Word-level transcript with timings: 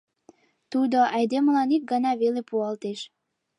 Тудо 0.71 0.99
айдемылан 1.15 1.69
ик 1.75 1.83
гана 1.91 2.11
веле 2.21 2.41
пуалтеш. 2.49 2.99